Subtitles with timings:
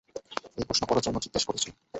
[0.57, 1.67] এই প্রশ্ন করার জন্য জিজ্ঞেস করছি।